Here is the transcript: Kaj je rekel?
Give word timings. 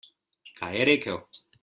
Kaj 0.61 0.71
je 0.77 0.87
rekel? 0.91 1.21